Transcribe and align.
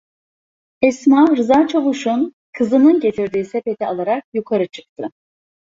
Esma, 0.83 1.27
Rıza 1.37 1.67
Çavuş"un 1.67 2.33
kızının 2.53 2.99
getirdiği 2.99 3.45
sepeti 3.45 3.85
alarak 3.87 4.23
yukarı 4.33 4.67
çıktı. 4.67 5.09